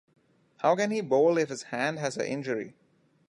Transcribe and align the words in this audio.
How 0.57 0.75
can 0.75 0.89
he 0.89 1.01
bowl 1.01 1.37
if 1.37 1.49
his 1.49 1.61
hand 1.69 1.99
has 1.99 2.17
a 2.17 2.27
injury? 2.27 2.73